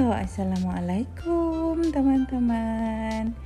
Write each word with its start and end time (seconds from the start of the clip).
Halo, 0.00 0.16
assalamualaikum 0.16 1.92
teman-teman. 1.92 3.36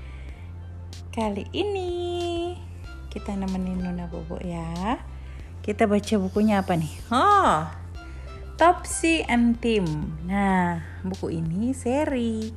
Kali 1.11 1.50
ini 1.50 2.54
kita 3.11 3.34
nemenin 3.34 3.82
Nuna 3.82 4.06
Bobo 4.06 4.38
ya. 4.38 5.03
Kita 5.67 5.90
baca 5.90 6.14
bukunya 6.14 6.62
apa 6.62 6.79
nih? 6.79 6.95
Oh, 7.11 7.67
Topsy 8.54 9.26
and 9.26 9.58
Tim. 9.58 10.14
Nah, 10.30 10.78
buku 11.03 11.42
ini 11.42 11.74
seri. 11.74 12.54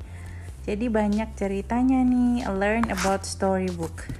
Jadi 0.61 0.85
banyak 0.93 1.33
ceritanya 1.33 2.05
nih. 2.05 2.45
Learn 2.53 2.93
about 2.93 3.25
storybook. 3.25 4.13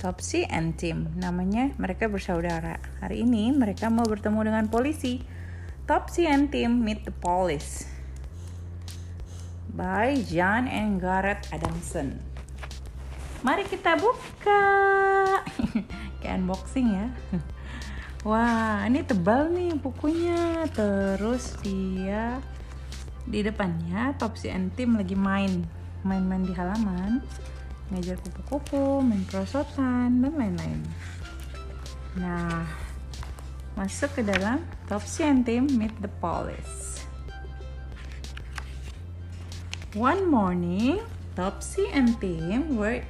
Topsy 0.00 0.48
and 0.48 0.72
Tim. 0.80 1.12
Namanya 1.20 1.76
mereka 1.76 2.08
bersaudara. 2.08 2.80
Hari 3.04 3.28
ini 3.28 3.52
mereka 3.52 3.92
mau 3.92 4.08
bertemu 4.08 4.40
dengan 4.40 4.64
polisi. 4.72 5.20
Topsy 5.84 6.24
and 6.24 6.48
Tim 6.48 6.80
meet 6.80 7.04
the 7.04 7.12
police 7.12 7.95
by 9.76 10.16
John 10.24 10.64
and 10.64 10.96
Garrett 10.96 11.44
Adamson. 11.52 12.16
Mari 13.44 13.68
kita 13.68 14.00
buka. 14.00 14.64
Kayak 16.24 16.34
unboxing 16.40 16.96
ya. 16.96 17.06
Wah, 18.28 18.88
ini 18.88 19.04
tebal 19.04 19.52
nih 19.52 19.76
bukunya. 19.76 20.64
Terus 20.72 21.60
dia 21.60 22.40
di 23.28 23.44
depannya 23.44 24.16
Topsy 24.16 24.48
and 24.48 24.72
Tim 24.72 24.96
lagi 24.96 25.14
main. 25.14 25.68
Main-main 26.02 26.48
di 26.48 26.56
halaman. 26.56 27.20
Ngajar 27.92 28.18
kupu-kupu, 28.24 29.04
main 29.04 29.22
perosotan, 29.28 30.24
dan 30.24 30.32
lain-lain. 30.34 30.80
Nah, 32.18 32.66
masuk 33.78 34.18
ke 34.18 34.22
dalam 34.24 34.64
Topsy 34.88 35.22
and 35.22 35.44
Tim 35.44 35.68
meet 35.76 35.94
the 36.02 36.10
police. 36.18 36.95
One 39.96 40.28
morning, 40.28 41.00
Topsy 41.40 41.88
and 41.88 42.20
Tim 42.20 42.76
were 42.76 43.00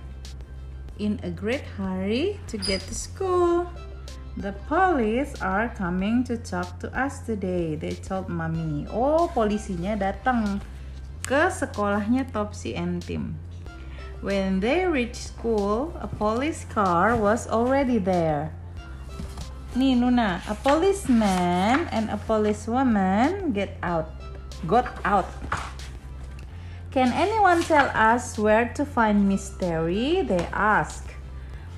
in 1.03 1.19
a 1.27 1.35
great 1.35 1.67
hurry 1.75 2.39
to 2.47 2.55
get 2.55 2.79
to 2.87 2.95
school. 2.95 3.67
The 4.39 4.55
police 4.71 5.35
are 5.43 5.67
coming 5.75 6.23
to 6.31 6.39
talk 6.39 6.79
to 6.87 6.89
us 6.95 7.27
today, 7.27 7.75
they 7.75 7.99
told 7.99 8.31
mommy. 8.31 8.87
Oh, 8.87 9.27
polisinya 9.27 9.99
datang 9.99 10.63
ke 11.27 11.51
sekolahnya 11.51 12.31
Topsy 12.31 12.79
and 12.79 13.03
Tim. 13.03 13.35
When 14.23 14.63
they 14.63 14.87
reached 14.87 15.35
school, 15.35 15.91
a 15.99 16.07
police 16.07 16.71
car 16.71 17.19
was 17.19 17.51
already 17.51 17.99
there. 17.99 18.55
Nih 19.75 19.99
Nuna, 19.99 20.39
a 20.47 20.55
policeman 20.63 21.91
and 21.91 22.15
a 22.15 22.19
policewoman 22.31 23.51
get 23.51 23.75
out, 23.83 24.15
got 24.71 24.87
out. 25.03 25.27
Can 26.97 27.13
anyone 27.13 27.61
tell 27.61 27.93
us 27.93 28.41
where 28.41 28.73
to 28.73 28.89
find 28.89 29.29
Miss 29.29 29.53
Terry? 29.53 30.25
They 30.25 30.49
ask. 30.49 31.05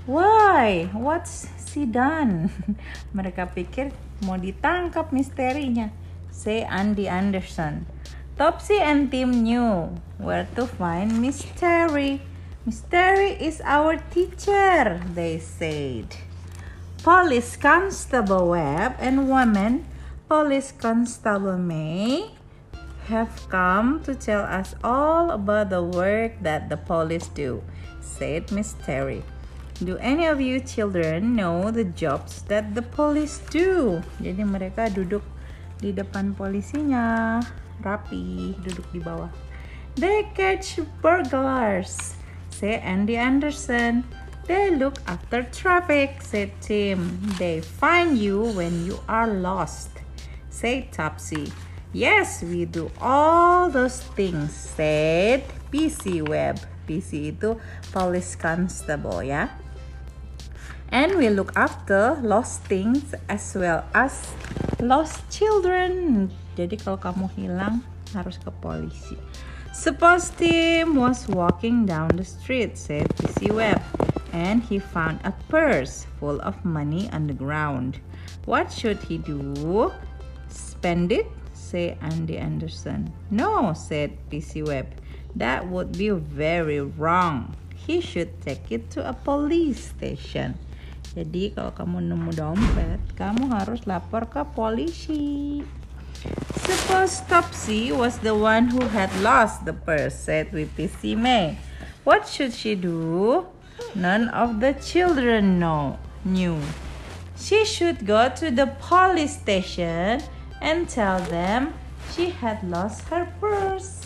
Why? 0.06 0.94
What's 0.94 1.50
she 1.66 1.91
done? 1.91 2.55
Mereka 3.19 3.50
pikir 3.50 3.91
mau 4.22 4.39
ditangkap 4.39 5.11
misterinya. 5.11 5.91
Say 6.30 6.62
Andy 6.62 7.11
Anderson. 7.11 7.91
Topsy 8.39 8.78
and 8.78 9.11
Tim 9.11 9.42
knew 9.42 9.98
where 10.22 10.46
to 10.55 10.70
find 10.70 11.19
Miss 11.19 11.42
Terry. 11.58 12.22
Miss 12.62 12.86
Terry 12.86 13.34
is 13.42 13.58
our 13.66 13.98
teacher, 14.14 15.02
they 15.19 15.42
said. 15.42 16.14
Police 17.02 17.58
Constable 17.58 18.55
Webb 18.55 18.94
and 19.02 19.27
woman 19.27 19.83
Police 20.30 20.70
Constable 20.78 21.58
May 21.58 22.38
have 23.09 23.33
come 23.48 24.05
to 24.05 24.12
tell 24.12 24.45
us 24.45 24.77
all 24.84 25.33
about 25.33 25.73
the 25.73 25.81
work 25.81 26.37
that 26.45 26.69
the 26.69 26.77
police 26.77 27.27
do, 27.33 27.64
said 28.05 28.52
Miss 28.52 28.77
Terry. 28.85 29.24
Do 29.80 29.96
any 29.96 30.29
of 30.29 30.45
you 30.45 30.61
children 30.61 31.35
know 31.35 31.73
the 31.73 31.89
jobs 31.89 32.45
that 32.52 32.77
the 32.77 32.85
police 32.85 33.41
do? 33.48 34.05
Jadi 34.20 34.45
mereka 34.45 34.92
duduk 34.92 35.24
di 35.80 35.97
depan 35.97 36.36
polisinya, 36.36 37.41
rapi, 37.80 38.52
duduk 38.61 38.85
di 38.92 39.01
bawah. 39.01 39.33
They 39.97 40.29
catch 40.36 40.77
burglars, 41.01 42.18
said 42.52 42.85
Andy 42.85 43.17
Anderson. 43.17 44.05
They 44.45 44.73
look 44.74 45.01
after 45.08 45.48
traffic, 45.48 46.20
said 46.20 46.52
Tim. 46.61 47.20
They 47.41 47.64
find 47.64 48.20
you 48.20 48.52
when 48.52 48.85
you 48.85 49.01
are 49.08 49.29
lost, 49.29 49.92
said 50.52 50.92
Topsy. 50.92 51.52
Yes, 51.96 52.44
we 52.44 52.68
do 52.68 52.92
all 53.00 53.72
those 53.72 54.04
things, 54.12 54.52
said 54.52 55.48
PC 55.72 56.20
Web. 56.20 56.60
PC 56.84 57.32
itu 57.32 57.56
police 57.96 58.36
constable 58.36 59.24
ya. 59.24 59.48
And 60.92 61.16
we 61.16 61.32
look 61.32 61.52
after 61.56 62.20
lost 62.20 62.64
things 62.68 63.16
as 63.28 63.56
well 63.56 63.88
as 63.96 64.28
lost 64.80 65.24
children. 65.32 66.28
Jadi 66.60 66.76
kalau 66.76 67.00
kamu 67.00 67.28
hilang 67.36 67.80
harus 68.12 68.36
ke 68.36 68.52
polisi. 68.60 69.16
Suppose 69.72 70.28
Tim 70.36 70.92
was 70.92 71.24
walking 71.24 71.88
down 71.88 72.12
the 72.20 72.24
street, 72.24 72.76
said 72.76 73.08
PC 73.16 73.48
Web, 73.48 73.80
and 74.36 74.60
he 74.60 74.76
found 74.76 75.24
a 75.24 75.32
purse 75.48 76.05
full 76.20 76.36
of 76.44 76.56
money 76.68 77.08
on 77.16 77.28
the 77.30 77.36
ground. 77.36 78.00
What 78.44 78.68
should 78.68 79.00
he 79.08 79.16
do? 79.16 79.88
Spend 80.52 81.12
it? 81.12 81.28
Said 81.68 82.01
Andy 82.01 82.40
Anderson. 82.40 83.12
No, 83.29 83.77
said 83.77 84.17
PC 84.33 84.64
Webb. 84.64 84.89
That 85.36 85.68
would 85.68 85.92
be 86.01 86.08
very 86.08 86.80
wrong. 86.80 87.52
He 87.77 88.01
should 88.01 88.40
take 88.40 88.73
it 88.73 88.89
to 88.96 89.05
a 89.05 89.12
police 89.12 89.92
station. 89.92 90.56
Jadi 91.12 91.52
kalau 91.52 91.73
kamu 91.77 92.08
nemu 92.08 92.33
dompet, 92.33 93.01
kamu 93.20 93.52
harus 93.52 93.84
lapor 93.84 94.24
ke 94.29 94.40
polisi. 94.56 95.61
Suppose 96.64 97.23
Topsy 97.29 97.92
was 97.92 98.18
the 98.24 98.35
one 98.35 98.73
who 98.73 98.83
had 98.90 99.12
lost 99.20 99.68
the 99.68 99.77
purse, 99.77 100.17
said 100.17 100.50
PC 100.50 101.14
May. 101.14 101.61
What 102.02 102.27
should 102.27 102.56
she 102.56 102.74
do? 102.74 103.45
None 103.95 104.33
of 104.33 104.58
the 104.64 104.74
children 104.74 105.61
know, 105.61 106.00
knew. 106.24 106.58
She 107.39 107.62
should 107.62 108.02
go 108.02 108.29
to 108.35 108.50
the 108.50 108.67
police 108.83 109.39
station 109.39 110.24
and 110.61 110.89
tell 110.89 111.20
them 111.30 111.74
she 112.13 112.30
had 112.30 112.63
lost 112.63 113.08
her 113.08 113.27
purse. 113.41 114.05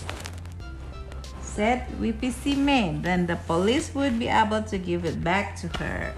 Said 1.41 1.85
WPC 2.01 2.57
May, 2.57 2.97
then 2.97 3.27
the 3.27 3.37
police 3.45 3.95
would 3.95 4.19
be 4.19 4.29
able 4.29 4.63
to 4.65 4.79
give 4.79 5.05
it 5.05 5.23
back 5.23 5.57
to 5.61 5.69
her. 5.79 6.15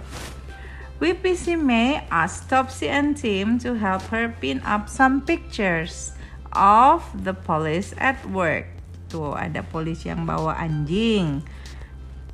WPC 1.01 1.59
May 1.59 2.07
asked 2.11 2.49
Topsy 2.49 2.89
and 2.89 3.17
Tim 3.17 3.59
to 3.59 3.75
help 3.75 4.03
her 4.15 4.31
pin 4.41 4.63
up 4.65 4.89
some 4.89 5.21
pictures 5.21 6.15
of 6.55 7.03
the 7.13 7.35
police 7.35 7.93
at 7.99 8.23
work. 8.31 8.71
Tuh, 9.11 9.35
ada 9.35 9.67
polisi 9.67 10.09
yang 10.09 10.23
bawa 10.23 10.55
anjing. 10.55 11.43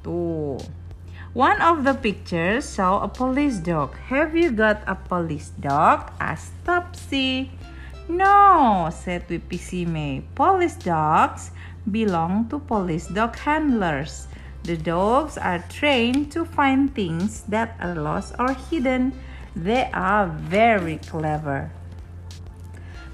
Tuh. 0.04 0.60
One 1.32 1.62
of 1.62 1.86
the 1.86 1.94
pictures 1.94 2.66
saw 2.66 3.00
a 3.00 3.08
police 3.08 3.62
dog. 3.62 3.94
Have 4.10 4.34
you 4.34 4.50
got 4.50 4.82
a 4.84 4.98
police 4.98 5.54
dog? 5.56 6.10
asked 6.20 6.52
Topsy. 6.66 7.54
No, 8.10 8.90
said 8.90 9.30
May. 9.30 10.24
Police 10.34 10.74
dogs 10.74 11.52
belong 11.88 12.48
to 12.48 12.58
police 12.58 13.06
dog 13.06 13.36
handlers. 13.36 14.26
The 14.64 14.76
dogs 14.76 15.38
are 15.38 15.62
trained 15.68 16.32
to 16.32 16.44
find 16.44 16.92
things 16.92 17.42
that 17.42 17.76
are 17.80 17.94
lost 17.94 18.34
or 18.36 18.52
hidden. 18.52 19.12
They 19.54 19.88
are 19.94 20.26
very 20.26 20.98
clever. 20.98 21.70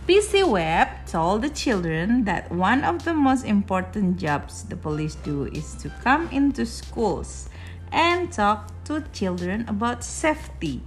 PC 0.09 0.49
Webb 0.49 0.89
told 1.07 1.43
the 1.43 1.51
children 1.51 2.25
that 2.25 2.51
one 2.51 2.83
of 2.83 3.05
the 3.05 3.13
most 3.13 3.45
important 3.45 4.17
jobs 4.17 4.63
the 4.63 4.77
police 4.77 5.17
do 5.17 5.45
is 5.45 5.75
to 5.75 5.91
come 6.03 6.27
into 6.33 6.65
schools 6.65 7.51
and 7.93 8.33
talk 8.33 8.73
to 8.85 9.05
children 9.13 9.67
about 9.69 10.03
safety. 10.03 10.81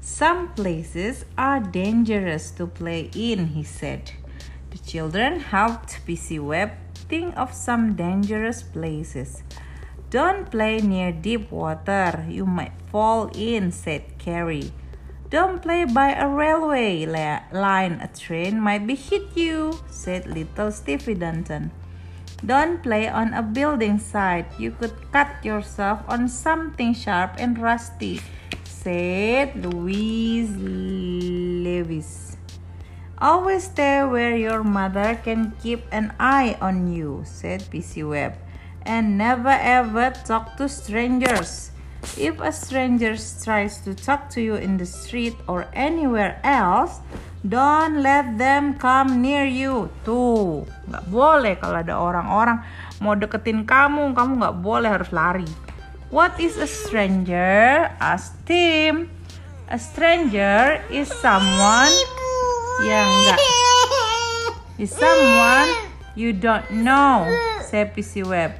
Some 0.00 0.54
places 0.54 1.26
are 1.36 1.60
dangerous 1.60 2.50
to 2.52 2.66
play 2.66 3.10
in, 3.14 3.48
he 3.48 3.62
said. 3.62 4.12
The 4.70 4.78
children 4.78 5.40
helped 5.40 6.00
PC 6.06 6.40
Webb 6.40 6.72
think 6.94 7.36
of 7.36 7.52
some 7.52 7.94
dangerous 7.96 8.62
places. 8.62 9.42
Don't 10.08 10.50
play 10.50 10.80
near 10.80 11.12
deep 11.12 11.50
water, 11.52 12.24
you 12.28 12.46
might 12.46 12.72
fall 12.90 13.30
in, 13.34 13.72
said 13.72 14.18
Carrie. 14.18 14.72
Don't 15.28 15.60
play 15.60 15.84
by 15.84 16.12
a 16.12 16.26
railway 16.26 17.04
line, 17.06 18.00
a 18.00 18.08
train 18.08 18.58
might 18.58 18.86
be 18.86 18.94
hit 18.94 19.36
you, 19.36 19.78
said 19.90 20.26
little 20.26 20.72
Stevie 20.72 21.14
Dunton. 21.14 21.70
Don't 22.44 22.82
play 22.82 23.06
on 23.06 23.34
a 23.34 23.42
building 23.42 23.98
site, 23.98 24.58
you 24.58 24.70
could 24.70 24.96
cut 25.12 25.44
yourself 25.44 26.00
on 26.08 26.26
something 26.26 26.94
sharp 26.94 27.34
and 27.38 27.58
rusty, 27.58 28.20
said 28.80 29.52
Louise 29.60 30.56
Lewis. 30.56 32.40
Always 33.20 33.68
stay 33.68 34.00
where 34.08 34.32
your 34.32 34.64
mother 34.64 35.20
can 35.20 35.52
keep 35.60 35.84
an 35.92 36.16
eye 36.16 36.56
on 36.64 36.88
you, 36.88 37.20
said 37.28 37.60
PC 37.68 38.08
Web. 38.08 38.40
And 38.88 39.20
never 39.20 39.52
ever 39.52 40.16
talk 40.24 40.56
to 40.56 40.64
strangers. 40.64 41.76
If 42.16 42.40
a 42.40 42.48
stranger 42.48 43.20
tries 43.44 43.84
to 43.84 43.92
talk 43.92 44.32
to 44.32 44.40
you 44.40 44.56
in 44.56 44.80
the 44.80 44.88
street 44.88 45.36
or 45.44 45.68
anywhere 45.76 46.40
else, 46.40 47.04
don't 47.44 48.00
let 48.00 48.40
them 48.40 48.80
come 48.80 49.20
near 49.20 49.44
you. 49.44 49.92
Tuh, 50.08 50.64
nggak 50.88 51.04
boleh 51.12 51.60
kalau 51.60 51.84
ada 51.84 52.00
orang-orang 52.00 52.64
mau 53.04 53.12
deketin 53.12 53.68
kamu, 53.68 54.16
kamu 54.16 54.40
nggak 54.40 54.56
boleh 54.64 54.88
harus 54.88 55.12
lari. 55.12 55.69
What 56.10 56.42
is 56.42 56.58
a 56.58 56.66
stranger? 56.66 57.86
Ask 58.02 58.34
Tim. 58.42 59.14
A 59.70 59.78
stranger 59.78 60.82
is 60.90 61.06
someone 61.06 61.94
yang 62.82 63.06
enggak 63.06 63.38
is 64.74 64.90
someone 64.90 65.70
you 66.18 66.34
don't 66.34 66.66
know, 66.82 67.30
say 67.62 67.86
PC 67.86 68.26
Web. 68.26 68.58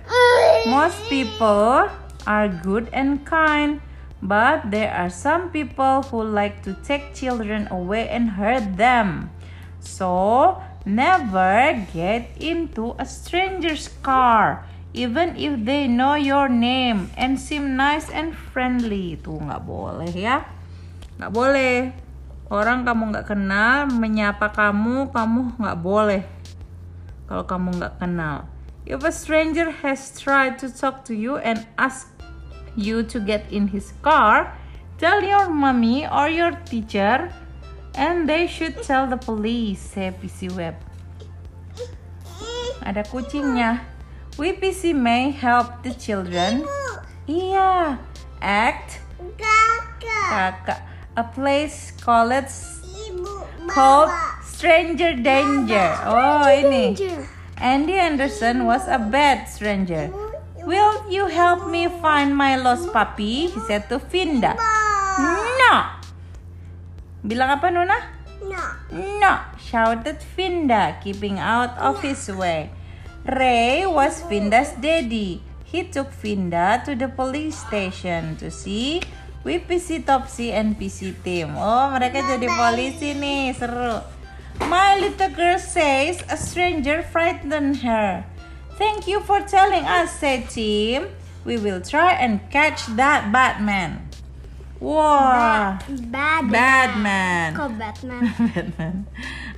Most 0.71 1.03
people 1.11 1.91
are 2.23 2.47
good 2.47 2.87
and 2.95 3.27
kind, 3.27 3.83
but 4.23 4.71
there 4.71 4.95
are 4.95 5.11
some 5.11 5.51
people 5.51 6.07
who 6.07 6.23
like 6.23 6.63
to 6.63 6.79
take 6.87 7.19
children 7.19 7.67
away 7.75 8.07
and 8.07 8.39
hurt 8.39 8.79
them. 8.79 9.35
So, 9.83 10.63
never 10.87 11.83
get 11.91 12.31
into 12.39 12.95
a 12.95 13.03
stranger's 13.03 13.91
car, 14.07 14.70
even 14.93 15.39
if 15.39 15.55
they 15.63 15.87
know 15.87 16.19
your 16.19 16.49
name 16.51 17.11
and 17.15 17.39
seem 17.39 17.79
nice 17.79 18.11
and 18.11 18.35
friendly. 18.35 19.15
Tuh 19.23 19.39
nggak 19.39 19.63
boleh 19.63 20.11
ya, 20.11 20.47
nggak 21.19 21.33
boleh. 21.33 21.95
Orang 22.51 22.83
kamu 22.83 23.15
nggak 23.15 23.31
kenal 23.31 23.87
menyapa 23.87 24.51
kamu, 24.51 25.15
kamu 25.15 25.55
nggak 25.55 25.79
boleh. 25.79 26.23
Kalau 27.31 27.47
kamu 27.47 27.79
nggak 27.79 27.95
kenal. 28.03 28.51
If 28.91 29.07
a 29.07 29.15
stranger 29.15 29.71
has 29.87 30.11
tried 30.19 30.59
to 30.67 30.67
talk 30.67 31.07
to 31.07 31.15
you 31.15 31.39
and 31.39 31.63
ask 31.79 32.11
you 32.75 33.07
to 33.07 33.23
get 33.23 33.47
in 33.55 33.71
his 33.71 33.95
car, 34.03 34.59
tell 34.99 35.23
your 35.23 35.47
mommy 35.47 36.11
or 36.11 36.27
your 36.27 36.59
teacher 36.67 37.31
and 37.95 38.27
they 38.27 38.51
should 38.51 38.83
tell 38.83 39.07
the 39.07 39.21
police, 39.21 39.79
say 39.79 40.11
PC 40.11 40.51
Web. 40.59 40.75
Ada 42.83 43.07
kucingnya. 43.07 44.00
We 44.39 44.53
PC 44.53 44.95
may 44.95 45.31
help 45.31 45.83
the 45.83 45.95
children. 45.95 46.67
Iya. 47.27 47.99
Act. 48.43 49.01
Kakak. 49.39 50.83
A 51.19 51.25
place 51.27 51.91
called 51.99 52.33
called 53.71 54.11
Stranger 54.43 55.19
Danger. 55.19 55.89
Oh, 56.07 56.47
ini. 56.47 56.95
Andy 57.61 57.97
Anderson 57.99 58.65
was 58.65 58.89
a 58.89 58.97
bad 58.97 59.45
stranger. 59.49 60.09
Will 60.65 61.05
you 61.09 61.29
help 61.29 61.69
me 61.69 61.89
find 62.01 62.37
my 62.37 62.57
lost 62.57 62.93
puppy? 62.93 63.49
He 63.49 63.61
said 63.69 63.89
to 63.93 64.01
Finda. 64.01 64.57
No. 65.61 65.77
Bilang 67.21 67.61
apa 67.61 67.69
Nuna? 67.69 67.99
No. 68.45 68.63
No, 69.21 69.33
shouted 69.61 70.25
Finda, 70.37 70.97
keeping 71.05 71.37
out 71.37 71.77
of 71.77 72.01
his 72.01 72.25
way. 72.33 72.73
Ray 73.25 73.85
was 73.85 74.25
Finda's 74.25 74.73
daddy. 74.81 75.45
He 75.65 75.85
took 75.85 76.11
Finda 76.11 76.83
to 76.89 76.97
the 76.97 77.07
police 77.07 77.55
station 77.55 78.35
to 78.41 78.51
see 78.51 79.05
with 79.45 79.69
PC 79.69 80.03
Topsy 80.03 80.51
and 80.51 80.75
PC 80.75 81.15
Tim. 81.23 81.55
Oh, 81.55 81.93
mereka 81.95 82.25
jadi 82.27 82.49
polisi 82.49 83.15
nih, 83.15 83.55
seru. 83.55 84.03
My 84.67 84.99
little 84.99 85.33
girl 85.33 85.61
says 85.61 86.21
a 86.29 86.37
stranger 86.37 87.01
frightened 87.07 87.81
her. 87.87 88.25
Thank 88.81 89.05
you 89.05 89.21
for 89.25 89.45
telling 89.45 89.85
us, 89.85 90.17
said 90.17 90.49
Tim. 90.49 91.13
We 91.45 91.57
will 91.57 91.81
try 91.81 92.17
and 92.17 92.41
catch 92.53 92.85
that 92.97 93.33
Batman. 93.33 94.11
Wow. 94.81 95.77
Batman. 96.51 97.55
Kok 97.55 97.79
Batman? 97.79 98.35
Batman. 98.55 99.07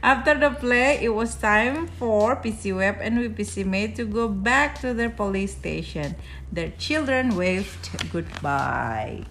After 0.03 0.39
the 0.39 0.51
play, 0.51 0.99
it 1.03 1.11
was 1.11 1.35
time 1.37 1.87
for 1.87 2.37
PC 2.37 2.75
Web 2.77 2.97
and 3.01 3.19
VPC 3.19 3.65
Mate 3.65 3.97
to 3.97 4.05
go 4.05 4.29
back 4.29 4.81
to 4.81 4.93
their 4.93 5.11
police 5.11 5.57
station. 5.57 6.17
Their 6.51 6.71
children 6.79 7.37
waved 7.37 7.89
goodbye. 8.13 9.25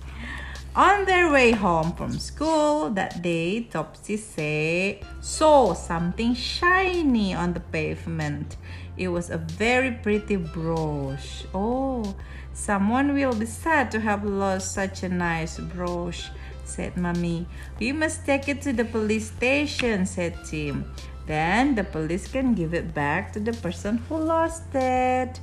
On 0.73 1.03
their 1.03 1.29
way 1.29 1.51
home 1.51 1.91
from 1.97 2.17
school 2.17 2.89
that 2.91 3.21
day, 3.21 3.63
Topsy 3.63 4.15
say, 4.15 5.01
saw 5.19 5.73
something 5.73 6.33
shiny 6.33 7.33
on 7.33 7.51
the 7.51 7.59
pavement. 7.59 8.55
It 8.95 9.09
was 9.09 9.29
a 9.29 9.37
very 9.37 9.91
pretty 9.91 10.37
brooch. 10.37 11.43
Oh, 11.53 12.15
someone 12.53 13.13
will 13.13 13.35
be 13.35 13.47
sad 13.47 13.91
to 13.91 13.99
have 13.99 14.23
lost 14.23 14.73
such 14.73 15.03
a 15.03 15.09
nice 15.09 15.59
brooch, 15.59 16.29
said 16.71 16.95
Mummy. 16.95 17.45
We 17.79 17.91
must 17.91 18.25
take 18.25 18.47
it 18.47 18.61
to 18.63 18.71
the 18.71 18.85
police 18.85 19.27
station, 19.27 20.05
said 20.05 20.39
Tim. 20.45 20.87
Then 21.27 21.75
the 21.75 21.83
police 21.83 22.27
can 22.27 22.55
give 22.55 22.73
it 22.73 22.93
back 22.93 23.31
to 23.33 23.39
the 23.39 23.53
person 23.53 23.99
who 24.07 24.17
lost 24.17 24.73
it. 24.73 25.39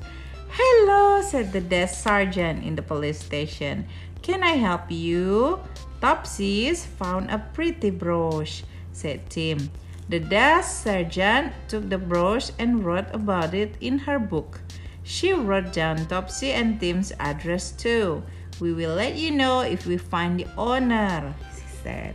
Hello, 0.49 1.21
said 1.23 1.53
the 1.53 1.61
desk 1.61 2.03
sergeant 2.03 2.65
in 2.65 2.75
the 2.75 2.83
police 2.83 3.21
station. 3.21 3.87
Can 4.23 4.43
I 4.43 4.57
help 4.57 4.91
you? 4.91 5.61
Topsy's 6.01 6.85
found 6.85 7.31
a 7.31 7.45
pretty 7.53 7.91
brooch, 7.91 8.65
said 8.93 9.29
Tim. 9.31 9.71
The 10.09 10.21
desk 10.21 10.85
sergeant 10.85 11.53
took 11.69 11.89
the 11.91 11.99
brooch 11.99 12.51
and 12.59 12.85
wrote 12.85 13.13
about 13.13 13.53
it 13.53 13.77
in 13.81 14.09
her 14.09 14.19
book. 14.19 14.61
She 15.03 15.33
wrote 15.33 15.73
down 15.73 16.07
Topsy 16.07 16.53
and 16.53 16.81
Tim's 16.81 17.13
address 17.19 17.73
too. 17.73 18.23
We 18.61 18.73
will 18.73 18.95
let 18.95 19.15
you 19.15 19.31
know 19.31 19.61
if 19.61 19.87
we 19.87 19.97
find 19.97 20.41
the 20.41 20.47
owner, 20.57 21.35
she 21.55 21.83
said. 21.83 22.15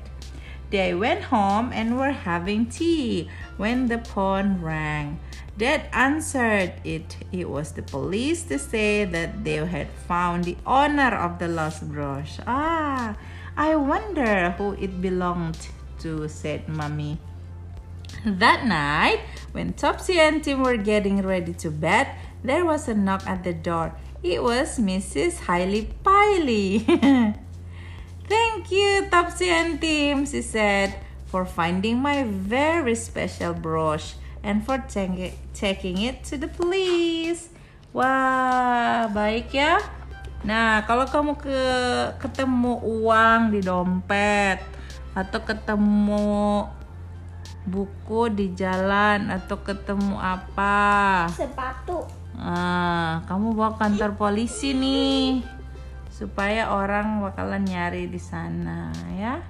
They 0.70 0.94
went 0.94 1.24
home 1.26 1.72
and 1.72 1.98
were 1.98 2.12
having 2.12 2.66
tea 2.66 3.30
when 3.58 3.88
the 3.88 4.00
phone 4.00 4.62
rang. 4.62 5.20
Dad 5.56 5.86
answered 5.94 6.74
it. 6.84 7.18
It 7.32 7.48
was 7.48 7.74
the 7.74 7.84
police 7.84 8.42
to 8.50 8.58
say 8.58 9.06
that 9.06 9.44
they 9.44 9.64
had 9.64 9.88
found 10.08 10.46
the 10.46 10.58
owner 10.66 11.14
of 11.16 11.38
the 11.38 11.48
lost 11.48 11.88
brush. 11.92 12.40
Ah, 12.48 13.16
I 13.56 13.76
wonder 13.76 14.52
who 14.58 14.74
it 14.74 15.00
belonged 15.00 15.70
to, 16.00 16.28
said 16.28 16.68
Mummy. 16.68 17.20
That 18.26 18.66
night, 18.66 19.20
when 19.52 19.74
Topsy 19.74 20.20
and 20.20 20.44
Tim 20.44 20.64
were 20.64 20.78
getting 20.78 21.22
ready 21.22 21.54
to 21.54 21.70
bed, 21.70 22.08
there 22.44 22.66
was 22.66 22.88
a 22.88 22.96
knock 22.96 23.28
at 23.28 23.44
the 23.44 23.54
door. 23.54 23.94
It 24.24 24.40
was 24.40 24.80
Mrs. 24.80 25.44
Hailey 25.52 25.92
Piley. 26.00 26.80
Thank 28.32 28.72
you, 28.72 29.04
Topsy 29.12 29.52
and 29.52 29.84
Tim, 29.84 30.24
she 30.24 30.40
said, 30.40 30.96
for 31.28 31.44
finding 31.44 32.00
my 32.00 32.24
very 32.24 32.96
special 32.96 33.52
brush 33.52 34.16
and 34.40 34.64
for 34.64 34.80
taking 34.88 35.98
it 36.08 36.24
to 36.24 36.40
the 36.40 36.48
police. 36.48 37.52
Wah, 37.92 39.12
baik 39.12 39.52
ya. 39.52 39.84
Nah, 40.48 40.88
kalau 40.88 41.04
kamu 41.04 41.36
ke 41.36 41.60
ketemu 42.24 42.80
uang 42.80 43.52
di 43.52 43.60
dompet 43.60 44.64
atau 45.20 45.44
ketemu 45.44 46.64
buku 47.68 48.32
di 48.32 48.56
jalan 48.56 49.36
atau 49.36 49.60
ketemu 49.60 50.16
apa? 50.16 51.28
Sepatu. 51.28 52.23
Nah, 52.38 53.22
kamu 53.30 53.54
bawa 53.54 53.78
kantor 53.78 54.18
polisi 54.18 54.74
nih 54.74 55.46
supaya 56.14 56.74
orang 56.74 57.22
bakalan 57.22 57.66
nyari 57.66 58.10
di 58.10 58.22
sana 58.22 58.94
ya. 59.18 59.42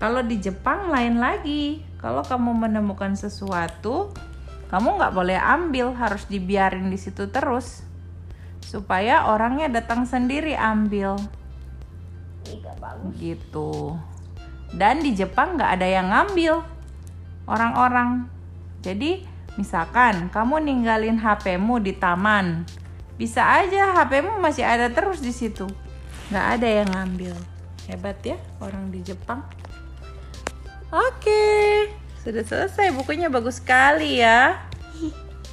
Kalau 0.00 0.24
di 0.24 0.40
Jepang 0.40 0.88
lain 0.88 1.20
lagi. 1.20 1.84
Kalau 2.00 2.24
kamu 2.24 2.56
menemukan 2.56 3.12
sesuatu, 3.12 4.08
kamu 4.72 4.96
nggak 4.96 5.12
boleh 5.12 5.36
ambil, 5.36 5.92
harus 5.92 6.24
dibiarin 6.24 6.88
di 6.88 6.96
situ 6.96 7.28
terus 7.28 7.84
supaya 8.64 9.28
orangnya 9.28 9.68
datang 9.68 10.08
sendiri 10.08 10.56
ambil 10.56 11.20
gitu. 13.20 14.00
Dan 14.72 15.04
di 15.04 15.12
Jepang 15.12 15.60
nggak 15.60 15.70
ada 15.76 15.86
yang 15.90 16.08
ngambil 16.08 16.64
orang-orang. 17.44 18.30
Jadi 18.80 19.26
misalkan 19.54 20.28
kamu 20.30 20.62
ninggalin 20.62 21.18
HP-mu 21.18 21.82
di 21.82 21.96
taman, 21.96 22.68
bisa 23.20 23.44
aja 23.44 23.96
HP-mu 23.96 24.40
masih 24.40 24.64
ada 24.64 24.88
terus 24.88 25.20
di 25.20 25.34
situ. 25.34 25.68
Nggak 26.30 26.46
ada 26.56 26.68
yang 26.68 26.88
ngambil. 26.94 27.34
Hebat 27.90 28.22
ya 28.22 28.38
orang 28.62 28.88
di 28.94 29.02
Jepang. 29.02 29.42
Oke, 30.90 31.86
sudah 32.22 32.42
selesai 32.42 32.90
bukunya 32.94 33.30
bagus 33.30 33.62
sekali 33.62 34.22
ya. 34.22 34.58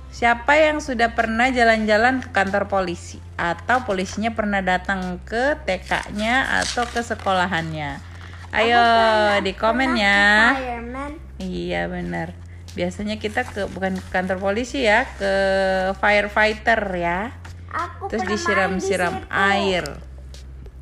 Siapa 0.09 0.57
yang 0.57 0.81
sudah 0.81 1.13
pernah 1.13 1.53
jalan-jalan 1.53 2.25
ke 2.25 2.33
kantor 2.33 2.65
polisi 2.65 3.21
atau 3.37 3.85
polisinya 3.85 4.33
pernah 4.33 4.65
datang 4.65 5.21
ke 5.21 5.61
TK-nya 5.61 6.57
atau 6.65 6.89
ke 6.89 7.05
sekolahannya? 7.05 8.01
Ayo 8.49 8.81
di 9.45 9.53
komen 9.53 9.93
ya. 9.93 10.57
Iya 11.37 11.85
benar. 11.85 12.46
Biasanya 12.77 13.17
kita 13.17 13.41
ke 13.41 13.65
bukan 13.73 13.97
ke 13.97 14.07
kantor 14.13 14.37
polisi 14.37 14.85
ya, 14.85 15.09
ke 15.17 15.31
firefighter 15.97 16.77
ya. 16.93 17.33
Aku 17.73 18.05
Terus 18.05 18.21
di 18.23 18.37
disiram-siram 18.37 19.25
situ. 19.25 19.33
air. 19.33 19.85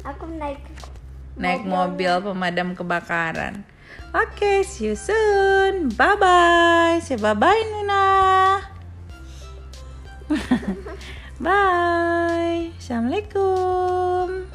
Aku 0.04 0.28
naik 0.36 0.60
Naik 1.36 1.64
mobil 1.68 2.12
pemadam 2.20 2.76
kebakaran. 2.76 3.64
Oke, 4.16 4.64
see 4.64 4.92
you 4.92 4.96
soon. 4.96 5.92
Bye 5.96 6.16
bye. 6.16 7.00
Say 7.04 7.20
bye 7.20 7.36
bye 7.36 7.64
Nuna. 7.72 8.04
bye. 11.44 12.72
Assalamualaikum. 12.80 14.48